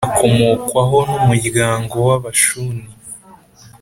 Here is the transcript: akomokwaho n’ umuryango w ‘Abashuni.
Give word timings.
akomokwaho 0.09 0.97
n’ 1.09 1.11
umuryango 1.21 1.93
w 2.07 2.09
‘Abashuni. 2.17 2.85